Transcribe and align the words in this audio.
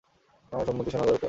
আমার 0.51 0.65
সম্মতি 0.65 0.89
শোনা 0.91 1.03
দরকার। 1.03 1.19